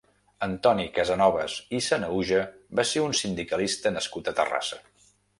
Antoni 0.45 0.85
Casanovas 0.93 1.57
i 1.79 1.81
Sanahuja 1.87 2.39
va 2.79 2.85
ser 2.93 3.03
un 3.09 3.13
sindicalista 3.19 3.91
nascut 3.99 4.33
a 4.33 4.33
Terrassa. 4.41 4.81